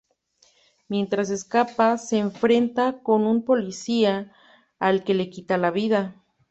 Mientras 0.87 1.29
escapa, 1.29 1.99
se 1.99 2.17
enfrenta 2.17 3.03
con 3.03 3.27
un 3.27 3.45
policía, 3.45 4.31
al 4.79 5.03
que 5.03 5.13
le 5.13 5.29
quita 5.29 5.57
la 5.59 5.69
vida. 5.69 6.15